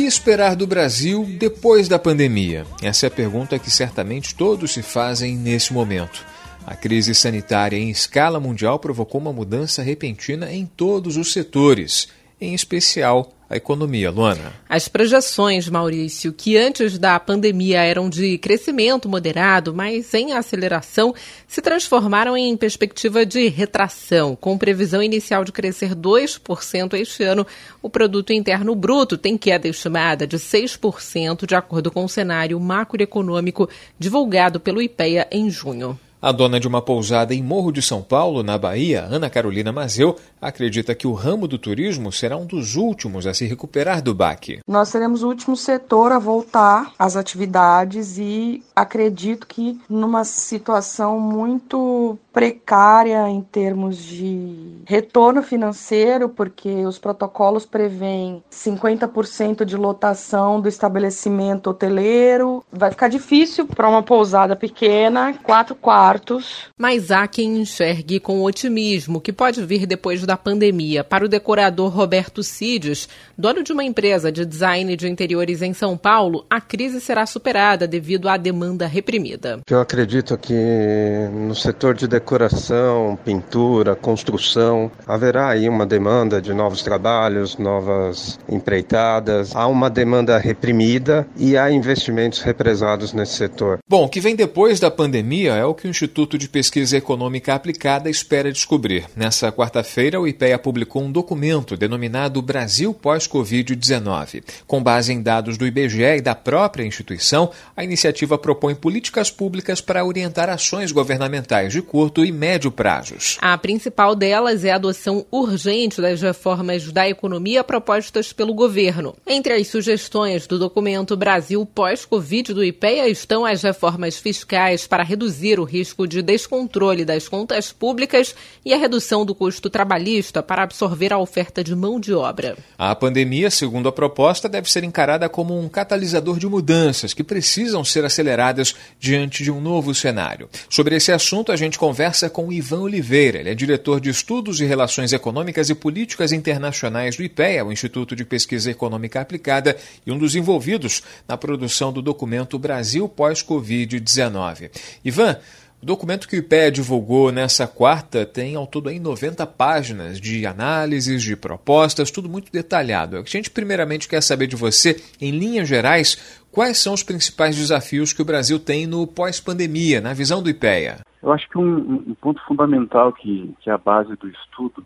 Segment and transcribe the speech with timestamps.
[0.00, 2.64] Que esperar do Brasil depois da pandemia?
[2.80, 6.24] Essa é a pergunta que certamente todos se fazem nesse momento.
[6.66, 12.08] A crise sanitária em escala mundial provocou uma mudança repentina em todos os setores,
[12.40, 14.52] em especial a economia, Luana.
[14.68, 21.12] As projeções, Maurício, que antes da pandemia eram de crescimento moderado, mas em aceleração,
[21.48, 27.44] se transformaram em perspectiva de retração, com previsão inicial de crescer 2% este ano.
[27.82, 33.68] O produto interno bruto tem queda estimada de 6%, de acordo com o cenário macroeconômico
[33.98, 35.98] divulgado pelo IPEA em junho.
[36.22, 40.16] A dona de uma pousada em Morro de São Paulo, na Bahia, Ana Carolina Mazeu,
[40.40, 44.60] acredita que o ramo do turismo será um dos últimos a se recuperar do baque.
[44.66, 52.18] Nós seremos o último setor a voltar às atividades e acredito que numa situação muito
[52.32, 61.70] precária em termos de retorno financeiro, porque os protocolos prevêem 50% de lotação do estabelecimento
[61.70, 62.64] hoteleiro.
[62.72, 66.68] Vai ficar difícil para uma pousada pequena, quatro quartos.
[66.78, 71.02] Mas há quem enxergue com otimismo que pode vir depois da pandemia.
[71.02, 75.96] Para o decorador Roberto Cides, dono de uma empresa de design de interiores em São
[75.96, 79.60] Paulo, a crise será superada devido à demanda reprimida.
[79.68, 86.82] Eu acredito que no setor de decoração, pintura, construção, haverá aí uma demanda de novos
[86.82, 89.54] trabalhos, novas empreitadas.
[89.54, 93.78] Há uma demanda reprimida e há investimentos represados nesse setor.
[93.88, 97.54] Bom, o que vem depois da pandemia é o que o Instituto de Pesquisa Econômica
[97.54, 99.06] Aplicada espera descobrir.
[99.16, 104.42] Nessa quarta-feira, o IPEA publicou um documento denominado Brasil pós-Covid-19.
[104.66, 109.80] Com base em dados do IBGE e da própria instituição, a iniciativa propõe políticas públicas
[109.80, 113.38] para orientar ações governamentais de curto e médio prazos.
[113.40, 119.16] A principal delas é a adoção urgente das reformas da economia propostas pelo governo.
[119.26, 125.58] Entre as sugestões do documento Brasil pós-Covid do IPEA estão as reformas fiscais para reduzir
[125.58, 130.09] o risco de descontrole das contas públicas e a redução do custo trabalhista
[130.42, 132.56] para absorver a oferta de mão de obra.
[132.76, 137.84] A pandemia, segundo a proposta, deve ser encarada como um catalisador de mudanças que precisam
[137.84, 140.48] ser aceleradas diante de um novo cenário.
[140.68, 143.40] Sobre esse assunto, a gente conversa conversa com Ivan Oliveira.
[143.40, 148.16] Ele é diretor de Estudos e Relações Econômicas e Políticas Internacionais do IPEA, o Instituto
[148.16, 149.76] de Pesquisa Econômica Aplicada,
[150.06, 154.70] e um dos envolvidos na produção do documento Brasil pós-Covid-19.
[155.04, 155.36] Ivan,
[155.82, 160.44] o documento que o IPEA divulgou nessa quarta tem ao todo aí 90 páginas de
[160.46, 163.16] análises, de propostas, tudo muito detalhado.
[163.16, 168.12] A gente primeiramente quer saber de você, em linhas gerais, quais são os principais desafios
[168.12, 170.98] que o Brasil tem no pós-pandemia, na visão do IPEA?
[171.22, 174.84] Eu acho que um, um ponto fundamental que, que é a base do estudo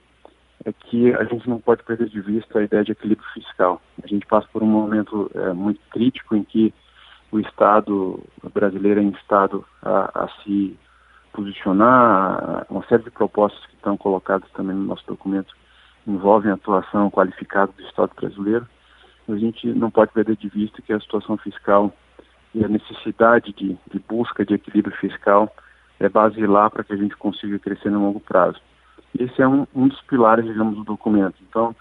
[0.64, 3.82] é que a gente não pode perder de vista a ideia de equilíbrio fiscal.
[4.02, 6.72] A gente passa por um momento é, muito crítico em que
[7.32, 8.22] o Estado
[8.54, 10.78] brasileiro é instado a, a se
[11.34, 15.54] posicionar, uma série de propostas que estão colocadas também no nosso documento
[16.06, 18.66] envolvem a atuação qualificada do Estado brasileiro.
[19.28, 21.92] A gente não pode perder de vista que a situação fiscal
[22.54, 25.52] e a necessidade de, de busca de equilíbrio fiscal
[25.98, 28.60] é basilar para que a gente consiga crescer no longo prazo.
[29.18, 31.36] Esse é um, um dos pilares, digamos, do documento.
[31.48, 31.74] Então,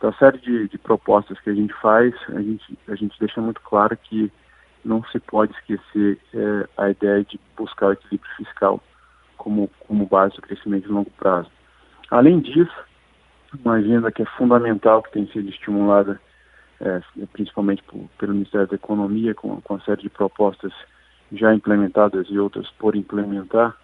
[0.00, 3.60] da série de, de, propostas que a gente faz, a gente, a gente deixa muito
[3.60, 4.30] claro que
[4.84, 8.80] não se pode esquecer é, a ideia de buscar o equilíbrio fiscal
[9.36, 11.50] como, como base do crescimento de longo prazo.
[12.10, 12.74] Além disso,
[13.64, 16.20] uma agenda que é fundamental, que tem sido estimulada
[16.80, 17.00] é,
[17.32, 20.72] principalmente por, pelo Ministério da Economia, com, com uma série de propostas
[21.32, 23.76] já implementadas e outras por implementar,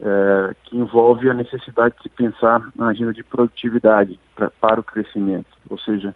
[0.00, 5.46] é, que envolve a necessidade de pensar na agenda de produtividade pra, para o crescimento.
[5.70, 6.14] Ou seja,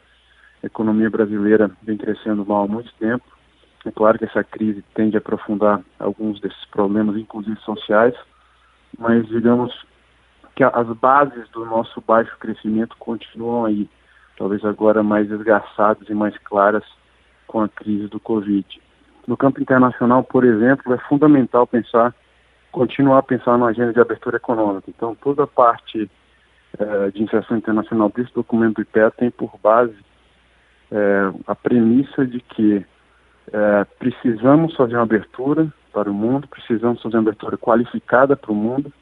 [0.62, 3.25] a economia brasileira vem crescendo mal há muito tempo.
[3.84, 8.14] É claro que essa crise tende a aprofundar alguns desses problemas, inclusive sociais,
[8.99, 9.73] mas digamos
[10.55, 13.88] que as bases do nosso baixo crescimento continuam aí,
[14.38, 16.85] talvez agora mais desgastadas e mais claras
[17.47, 18.67] com a crise do Covid.
[19.27, 22.15] No campo internacional, por exemplo, é fundamental pensar,
[22.73, 24.88] continuar a pensar na agenda de abertura econômica.
[24.88, 26.11] Então, toda a parte
[26.79, 29.97] eh, de inserção internacional desse documento do IPEA tem por base
[30.91, 32.85] eh, a premissa de que
[33.53, 38.54] eh, precisamos fazer uma abertura para o mundo, precisamos fazer uma abertura qualificada para o
[38.54, 38.93] mundo,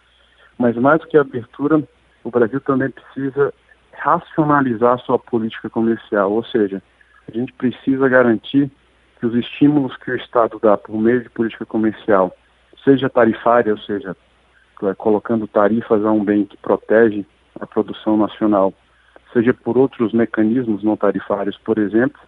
[0.57, 1.83] mas mais do que a abertura,
[2.23, 3.53] o Brasil também precisa
[3.95, 6.81] racionalizar sua política comercial, ou seja,
[7.29, 8.71] a gente precisa garantir
[9.19, 12.33] que os estímulos que o Estado dá por meio de política comercial,
[12.85, 14.17] seja tarifária, ou seja,
[14.85, 17.27] é, colocando tarifas a um bem que protege
[17.59, 18.73] a produção nacional,
[19.33, 22.21] seja por outros mecanismos não tarifários, por exemplo,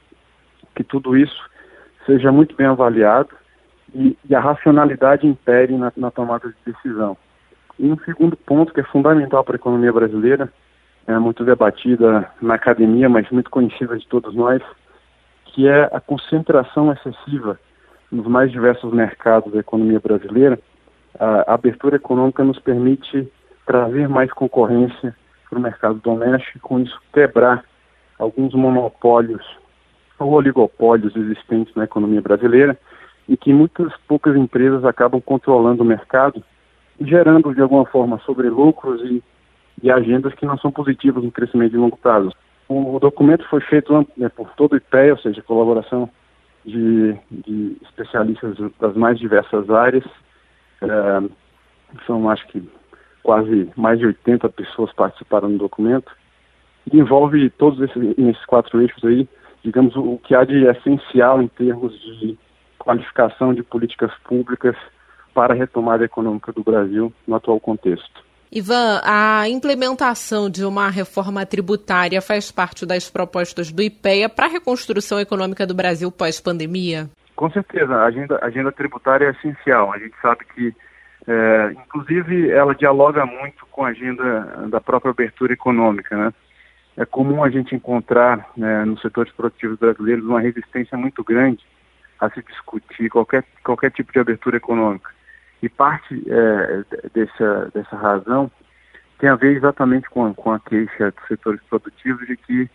[0.74, 1.48] que tudo isso
[2.04, 3.45] seja muito bem avaliado
[3.94, 7.16] e, e a racionalidade impere na, na tomada de decisão.
[7.78, 10.52] E um segundo ponto que é fundamental para a economia brasileira,
[11.06, 14.62] é muito debatida na academia, mas muito conhecida de todos nós,
[15.46, 17.58] que é a concentração excessiva
[18.10, 20.58] nos mais diversos mercados da economia brasileira.
[21.18, 23.30] A abertura econômica nos permite
[23.64, 25.14] trazer mais concorrência
[25.48, 27.64] para o mercado doméstico e com isso quebrar
[28.18, 29.44] alguns monopólios
[30.18, 32.76] ou oligopólios existentes na economia brasileira
[33.28, 36.42] e que muitas poucas empresas acabam controlando o mercado
[37.00, 39.22] gerando de alguma forma sobre lucros e,
[39.82, 42.32] e agendas que não são positivas no crescimento de longo prazo.
[42.68, 46.10] O, documento foi feito né, por todo o IPEA, ou seja, colaboração
[46.64, 50.04] de, de especialistas das mais diversas áreas.
[50.82, 51.22] É,
[52.06, 52.68] são, acho que,
[53.22, 56.10] quase mais de 80 pessoas participaram do documento.
[56.92, 59.28] E envolve todos esses, esses quatro eixos aí,
[59.62, 62.36] digamos, o que há de essencial em termos de
[62.86, 64.76] qualificação de políticas públicas
[65.34, 68.24] para a retomada econômica do Brasil no atual contexto.
[68.50, 74.48] Ivan, a implementação de uma reforma tributária faz parte das propostas do IPEA para a
[74.48, 77.10] reconstrução econômica do Brasil pós-pandemia?
[77.34, 79.92] Com certeza, a agenda, a agenda tributária é essencial.
[79.92, 80.72] A gente sabe que,
[81.26, 86.16] é, inclusive, ela dialoga muito com a agenda da própria abertura econômica.
[86.16, 86.32] Né?
[86.96, 91.62] É comum a gente encontrar né, nos setores produtivos brasileiros uma resistência muito grande
[92.20, 95.10] a se discutir qualquer, qualquer tipo de abertura econômica.
[95.62, 98.50] E parte é, dessa, dessa razão
[99.18, 102.70] tem a ver exatamente com, com a queixa dos setores produtivos de que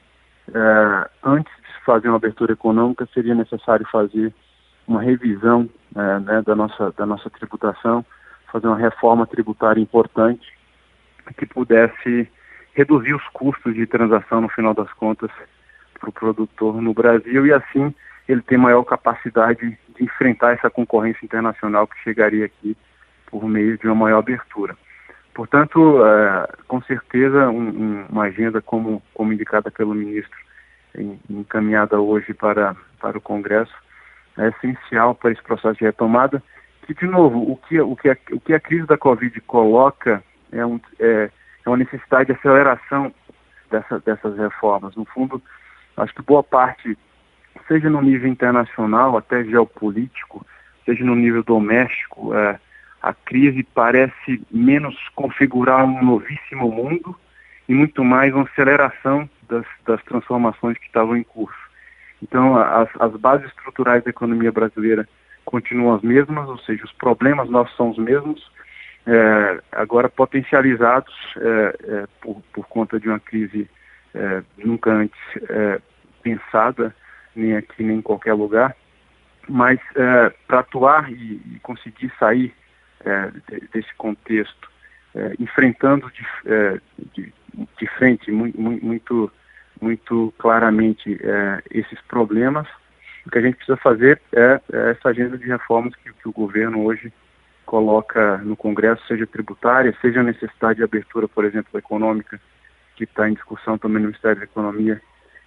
[0.54, 4.34] é, antes de fazer uma abertura econômica seria necessário fazer
[4.88, 8.06] uma revisão é, né, da, nossa, da nossa tributação,
[8.52, 10.52] fazer uma reforma tributária importante
[11.38, 12.28] que pudesse
[12.74, 15.32] reduzir os custos de transação no final das contas
[16.00, 17.94] para o produtor no Brasil e assim
[18.32, 22.78] ele ter maior capacidade de enfrentar essa concorrência internacional que chegaria aqui
[23.28, 24.76] por meio de uma maior abertura.
[25.34, 30.38] Portanto, é, com certeza, um, um, uma agenda como, como indicada pelo ministro,
[30.96, 33.74] em, encaminhada hoje para, para o Congresso,
[34.38, 36.44] é essencial para esse processo de retomada.
[36.86, 40.22] Que, de novo, o que, o que, a, o que a crise da Covid coloca
[40.52, 41.30] é, um, é,
[41.66, 43.14] é uma necessidade de aceleração
[43.70, 44.96] dessa, dessas reformas.
[44.96, 45.42] No fundo,
[45.96, 46.98] acho que boa parte
[47.68, 50.46] seja no nível internacional, até geopolítico,
[50.86, 52.60] seja no nível doméstico, é,
[53.02, 57.16] a crise parece menos configurar um novíssimo mundo
[57.68, 61.60] e muito mais uma aceleração das, das transformações que estavam em curso.
[62.22, 65.08] Então, as, as bases estruturais da economia brasileira
[65.44, 68.52] continuam as mesmas, ou seja, os problemas nossos são os mesmos,
[69.08, 73.68] é, agora potencializados é, é, por, por conta de uma crise
[74.14, 75.82] é, nunca antes é,
[76.22, 76.96] pensada
[77.36, 78.76] nem aqui nem em qualquer lugar,
[79.48, 82.54] mas é, para atuar e, e, conseguir sair
[83.04, 83.32] é,
[83.74, 84.70] desse contexto,
[85.16, 86.80] é, enfrentando de, é,
[87.14, 87.34] de,
[87.78, 89.32] de, frente muito,
[89.82, 92.68] muito, claramente é, esses problemas,
[93.26, 96.32] o que a gente precisa fazer é, é essa agenda de reformas que, que, o
[96.32, 97.12] governo hoje
[97.66, 102.40] coloca no Congresso, seja tributária, seja a necessidade de abertura, por exemplo, econômica,
[102.96, 105.02] que está em discussão também no Ministério da Economia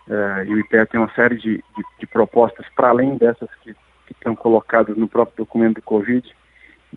[0.08, 3.72] Uh, e o IPEA tem uma série de, de, de propostas, para além dessas que,
[4.06, 6.28] que, estão colocadas no próprio documento do Covid,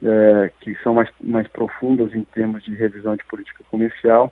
[0.01, 4.31] uh, que são mais, mais profundas em termos de revisão de política comercial.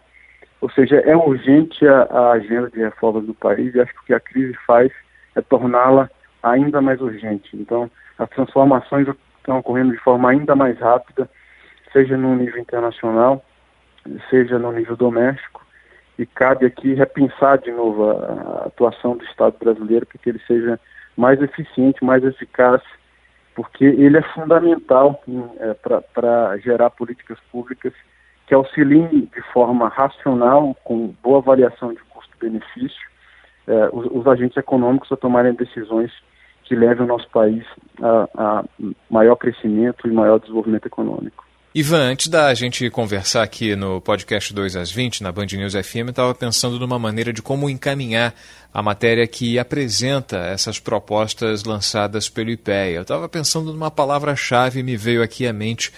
[0.59, 4.03] Ou seja, é urgente a, a agenda de reformas do país e acho que o
[4.03, 4.91] que a crise faz
[5.35, 6.09] é torná-la
[6.43, 7.55] ainda mais urgente.
[7.55, 11.29] Então, as transformações estão ocorrendo de forma ainda mais rápida,
[11.93, 13.43] seja no nível internacional,
[14.29, 15.64] seja no nível doméstico
[16.17, 20.79] e cabe aqui repensar de novo a, atuação do Estado brasileiro para que ele seja
[21.17, 22.81] mais eficiente, mais eficaz,
[23.53, 25.21] porque ele é fundamental
[25.59, 25.73] é,
[26.13, 27.93] para gerar políticas públicas
[28.47, 33.09] que auxiliem de forma racional, com boa avaliação de custo-benefício,
[33.67, 36.11] é, os, os, agentes econômicos a tomarem decisões
[36.63, 37.65] que leve o nosso país
[38.01, 38.63] a, a
[39.09, 41.44] maior crescimento e maior desenvolvimento econômico.
[41.77, 46.07] Ivan, antes da gente conversar aqui no podcast 2 às 20, na Band News FM,
[46.07, 48.33] estava pensando numa maneira de como encaminhar
[48.75, 52.91] a matéria que apresenta essas propostas lançadas pelo IPEA.
[52.91, 55.93] Eu estava pensando numa palavra-chave e me veio aqui à mente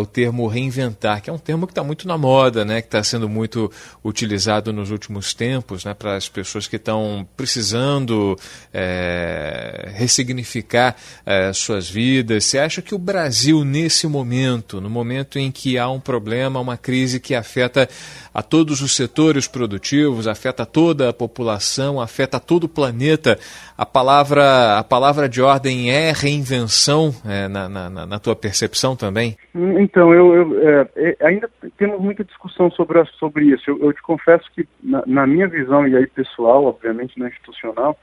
[0.00, 3.04] o termo reinventar, que é um termo que está muito na moda, né, que está
[3.04, 3.70] sendo muito
[4.02, 8.38] utilizado nos últimos tempos né, para as pessoas que estão precisando
[8.72, 10.96] é, ressignificar
[11.26, 12.44] é, suas vidas.
[12.46, 16.76] Você acha que o Brasil, nesse momento, no momento em que há um problema, uma
[16.76, 17.88] crise que afeta
[18.34, 23.38] a todos os setores produtivos, afeta toda a população, afeta todo o planeta.
[23.76, 29.36] A palavra, a palavra de ordem é reinvenção é, na, na, na, tua percepção também?
[29.54, 33.70] Então, eu, eu é, é, ainda temos muita discussão sobre, sobre isso.
[33.70, 37.96] Eu, eu te confesso que, na, na, minha visão, e aí pessoal, obviamente não institucional,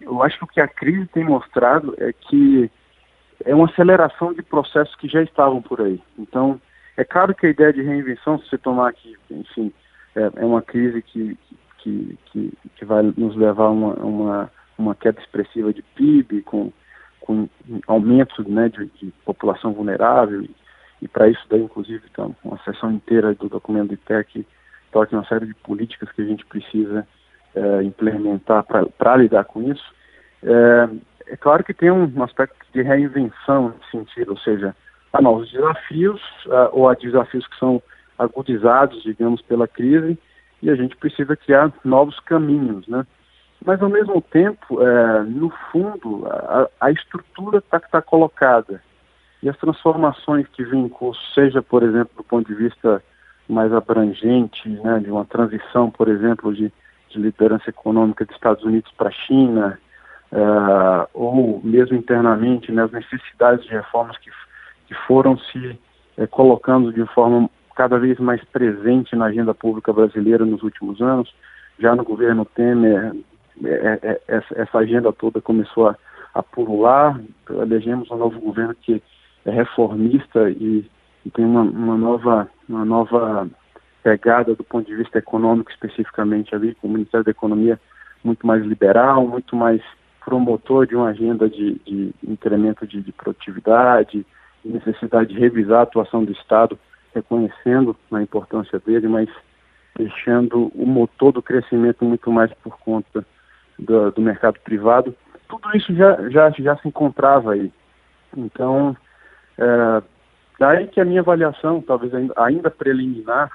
[0.00, 2.70] eu acho que o que a crise tem mostrado é que
[3.44, 6.00] é uma aceleração de processos que já estavam por aí.
[6.18, 6.60] Então,
[6.96, 9.72] é claro que a ideia de reinvenção, se você tomar aqui, enfim,
[10.16, 11.38] é, é uma crise que,
[11.78, 16.72] que, que, que vai nos levar a uma, uma, uma queda expressiva de PIB, com,
[17.20, 17.48] com
[17.86, 20.50] aumento né, de, de população vulnerável, e,
[21.02, 24.44] e para isso daí, inclusive, então, uma sessão inteira do documento do IPEC
[24.90, 27.06] toca uma série de políticas que a gente precisa
[27.54, 29.84] é, implementar para lidar com isso.
[30.42, 30.88] É,
[31.30, 34.74] é, claro que tem um aspecto de reinvenção nesse sentido, ou seja,
[35.12, 37.82] há novos desafios, uh, ou há desafios que são
[38.18, 40.18] agudizados, digamos, pela crise,
[40.62, 43.06] e a gente precisa criar novos caminhos, né?
[43.64, 48.80] Mas ao mesmo tempo, é, no fundo, a, a estrutura está tá colocada
[49.42, 53.02] e as transformações que vêm em curso, seja por exemplo do ponto de vista
[53.48, 56.72] mais abrangente, né, de uma transição, por exemplo, de,
[57.08, 59.78] de liderança econômica dos Estados Unidos para a China,
[60.32, 64.30] é, ou mesmo internamente, né, as necessidades de reformas que,
[64.86, 65.78] que foram se
[66.16, 71.32] é, colocando de forma cada vez mais presente na agenda pública brasileira nos últimos anos.
[71.78, 73.14] Já no governo Temer,
[73.64, 75.96] é, é, é essa agenda toda começou a,
[76.34, 77.18] a pulular.
[77.48, 79.02] Elegemos um novo governo que
[79.44, 80.84] é reformista e,
[81.24, 83.48] e tem uma, uma, nova, uma nova
[84.02, 87.80] pegada do ponto de vista econômico, especificamente ali, com o Ministério da Economia
[88.24, 89.80] muito mais liberal, muito mais
[90.28, 94.26] promotor de uma agenda de, de incremento de, de produtividade,
[94.62, 96.78] necessidade de revisar a atuação do Estado
[97.14, 99.30] reconhecendo a importância dele, mas
[99.96, 103.24] deixando o motor do crescimento muito mais por conta
[103.78, 105.14] do, do mercado privado.
[105.48, 107.72] Tudo isso já, já, já se encontrava aí.
[108.36, 108.94] Então,
[109.56, 110.02] é,
[110.60, 113.50] daí que a minha avaliação, talvez ainda, preliminar,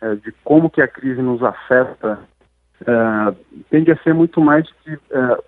[0.00, 2.20] é, de como que a crise nos afeta,
[2.86, 3.34] é,
[3.68, 5.38] tende a ser muito mais que é,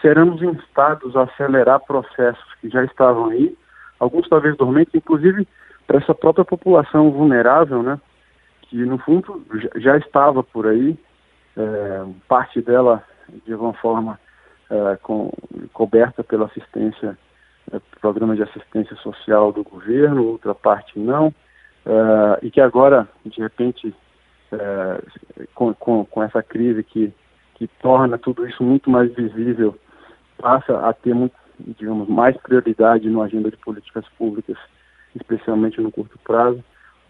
[0.00, 3.56] seremos instados a acelerar processos que já estavam aí,
[3.98, 5.46] alguns talvez dormentes, inclusive
[5.86, 8.00] para essa própria população vulnerável, né,
[8.62, 9.44] que no fundo
[9.76, 10.98] já estava por aí,
[11.56, 13.02] é, parte dela
[13.44, 14.18] de alguma forma
[14.68, 15.32] é, com,
[15.72, 17.16] coberta pela assistência,
[17.72, 21.32] é, programa de assistência social do governo, outra parte não,
[22.42, 23.94] e que agora, de repente,
[25.54, 27.14] com, com, com essa crise que,
[27.54, 29.78] que torna tudo isso muito mais visível,
[30.38, 34.56] passa a ter muito, digamos, mais prioridade na agenda de políticas públicas
[35.16, 36.62] especialmente no curto prazo.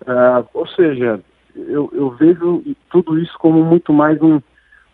[0.03, 1.21] Uh, ou seja,
[1.55, 4.41] eu, eu, vejo tudo isso como muito mais um,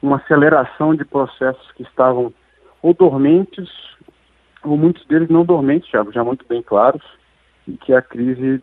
[0.01, 2.33] uma aceleração de processos que estavam
[2.81, 3.69] ou dormentes,
[4.65, 7.03] ou muitos deles não dormentes, já, já muito bem claros,
[7.67, 8.62] e que a crise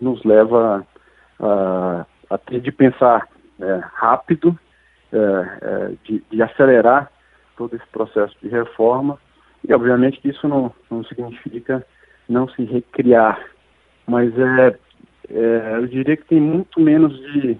[0.00, 0.84] nos leva
[1.40, 3.28] a, a ter de pensar
[3.60, 4.58] é, rápido,
[5.12, 7.10] é, é, de, de, acelerar
[7.60, 9.18] todo esse processo de reforma,
[9.68, 11.86] e obviamente que isso não, não significa
[12.26, 13.38] não se recriar
[14.10, 14.78] mas é,
[15.30, 17.56] é, eu diria que tem muito menos de,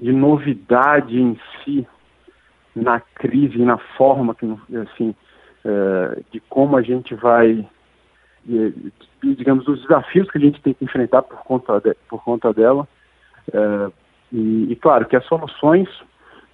[0.00, 1.84] de novidade em si
[2.76, 5.12] na crise, na forma que, assim,
[5.64, 7.68] é, de como a gente vai,
[8.44, 12.52] de, digamos, os desafios que a gente tem que enfrentar por conta, de, por conta
[12.52, 12.86] dela.
[13.52, 13.90] É,
[14.32, 15.88] e, e, claro que as soluções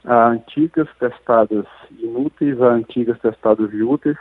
[0.07, 1.67] há antigas testadas
[1.99, 4.17] inúteis, há antigas testadas de úteis,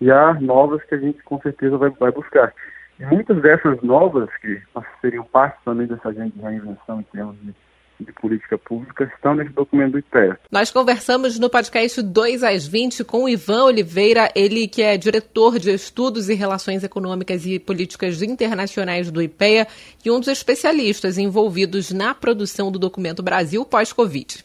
[0.00, 2.52] e há novas que a gente com certeza vai, vai buscar.
[2.98, 4.60] E muitas dessas novas, que
[5.00, 7.54] seriam parte também dessa agenda de reinvenção em termos de
[8.00, 10.38] de política pública estão nesse documento do IPEA.
[10.50, 15.58] Nós conversamos no podcast 2 às 20 com o Ivan Oliveira, ele que é diretor
[15.58, 19.66] de Estudos e Relações Econômicas e Políticas Internacionais do IPEA
[20.04, 24.44] e um dos especialistas envolvidos na produção do documento Brasil pós-Covid.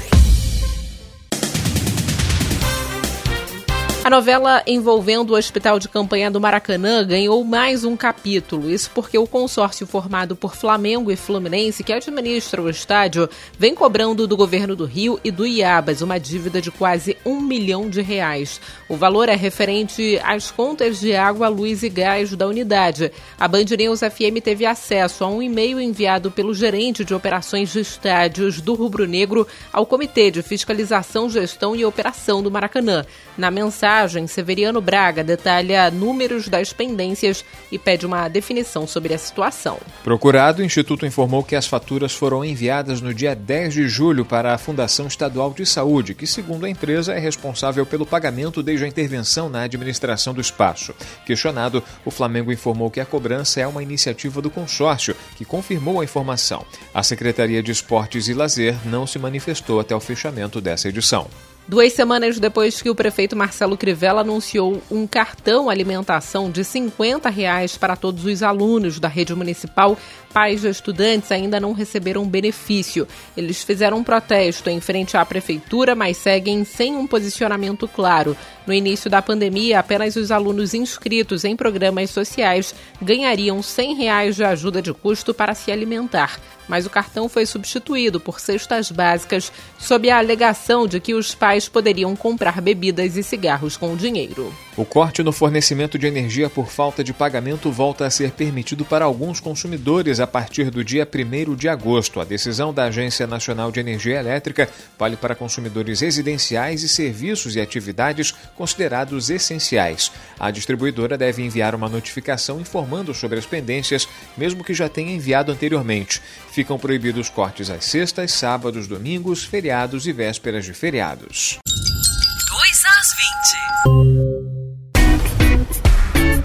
[4.03, 8.67] A novela envolvendo o Hospital de Campanha do Maracanã ganhou mais um capítulo.
[8.67, 13.29] Isso porque o consórcio formado por Flamengo e Fluminense, que administra o estádio,
[13.59, 17.87] vem cobrando do governo do Rio e do Iabas uma dívida de quase um milhão
[17.87, 18.59] de reais.
[18.89, 23.11] O valor é referente às contas de água, luz e gás da unidade.
[23.39, 27.81] A Band News FM teve acesso a um e-mail enviado pelo gerente de operações de
[27.81, 33.05] estádios do Rubro Negro ao Comitê de Fiscalização, Gestão e Operação do Maracanã.
[33.37, 33.90] Na mensagem,
[34.27, 39.77] Severiano Braga detalha números das pendências e pede uma definição sobre a situação.
[40.03, 44.53] Procurado, o Instituto informou que as faturas foram enviadas no dia 10 de julho para
[44.53, 48.87] a Fundação Estadual de Saúde, que, segundo a empresa, é responsável pelo pagamento desde a
[48.87, 50.95] intervenção na administração do espaço.
[51.25, 56.03] Questionado, o Flamengo informou que a cobrança é uma iniciativa do consórcio, que confirmou a
[56.03, 56.65] informação.
[56.93, 61.27] A Secretaria de Esportes e Lazer não se manifestou até o fechamento dessa edição.
[61.67, 67.77] Duas semanas depois que o prefeito Marcelo Crivella anunciou um cartão alimentação de 50 reais
[67.77, 69.97] para todos os alunos da rede municipal,
[70.31, 73.07] pais de estudantes ainda não receberam benefício.
[73.35, 78.35] Eles fizeram um protesto em frente à prefeitura, mas seguem sem um posicionamento claro.
[78.65, 84.43] No início da pandemia, apenas os alunos inscritos em programas sociais ganhariam 100 reais de
[84.43, 86.39] ajuda de custo para se alimentar
[86.71, 91.67] mas o cartão foi substituído por cestas básicas sob a alegação de que os pais
[91.67, 94.55] poderiam comprar bebidas e cigarros com o dinheiro.
[94.77, 99.03] O corte no fornecimento de energia por falta de pagamento volta a ser permitido para
[99.03, 102.19] alguns consumidores a partir do dia 1 de agosto.
[102.19, 107.61] A decisão da Agência Nacional de Energia Elétrica vale para consumidores residenciais e serviços e
[107.61, 110.11] atividades considerados essenciais.
[110.39, 115.51] A distribuidora deve enviar uma notificação informando sobre as pendências, mesmo que já tenha enviado
[115.51, 116.21] anteriormente.
[116.51, 121.57] Ficam proibidos cortes às sextas, sábados, domingos, feriados e vésperas de feriados.
[121.65, 124.10] 2 às 20.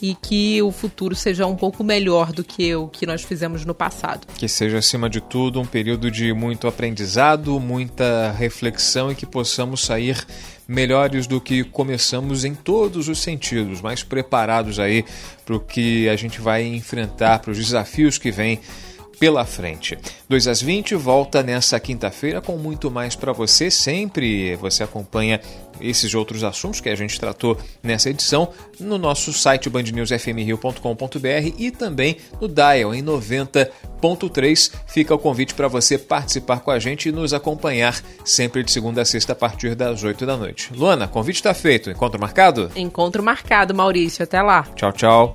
[0.00, 3.74] e que o futuro seja um pouco melhor do que o que nós fizemos no
[3.74, 4.26] passado.
[4.36, 9.84] Que seja, acima de tudo, um período de muito aprendizado, muita reflexão e que possamos
[9.84, 10.24] sair
[10.66, 15.04] melhores do que começamos em todos os sentidos, mais preparados aí
[15.44, 18.60] para o que a gente vai enfrentar, para os desafios que vêm
[19.18, 19.98] pela frente.
[20.28, 23.70] 2 às 20 volta nessa quinta-feira com muito mais para você.
[23.70, 25.40] Sempre você acompanha
[25.80, 28.50] esses outros assuntos que a gente tratou nessa edição
[28.80, 34.72] no nosso site bandnewsfmrio.com.br e também no Dial em 90.3.
[34.86, 39.02] Fica o convite para você participar com a gente e nos acompanhar sempre de segunda
[39.02, 40.72] a sexta a partir das 8 da noite.
[40.74, 41.90] Luana, convite está feito.
[41.90, 42.70] Encontro marcado?
[42.74, 44.22] Encontro marcado, Maurício.
[44.22, 44.66] Até lá.
[44.74, 45.34] Tchau, tchau.